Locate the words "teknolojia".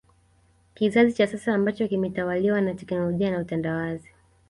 2.73-3.31